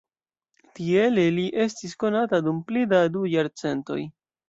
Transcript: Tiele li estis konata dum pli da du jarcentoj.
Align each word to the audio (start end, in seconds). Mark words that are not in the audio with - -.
Tiele 0.79 1.27
li 1.35 1.45
estis 1.67 1.95
konata 2.07 2.43
dum 2.51 2.65
pli 2.73 2.89
da 2.97 3.07
du 3.19 3.27
jarcentoj. 3.39 4.05